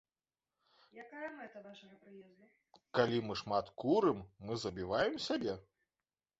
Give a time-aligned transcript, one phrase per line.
[3.01, 5.53] Калі мы шмат курым, мы забіваем сябе?